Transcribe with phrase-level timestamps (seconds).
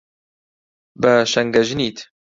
[1.01, 1.97] بە شەنگەژنیت